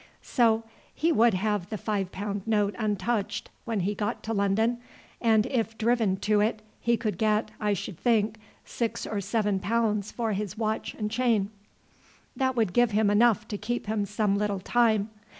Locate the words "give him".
12.73-13.11